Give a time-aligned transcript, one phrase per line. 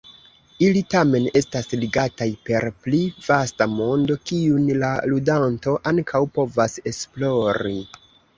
[0.67, 7.77] Ili tamen estas ligataj per pli vasta mondo, kiun la ludanto ankaŭ povas esplori.